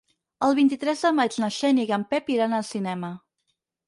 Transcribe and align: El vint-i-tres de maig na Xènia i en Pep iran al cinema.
El 0.45 0.53
vint-i-tres 0.59 1.03
de 1.07 1.11
maig 1.17 1.37
na 1.43 1.49
Xènia 1.57 1.85
i 1.89 1.93
en 1.97 2.05
Pep 2.13 2.31
iran 2.37 2.57
al 2.61 2.65
cinema. 2.71 3.13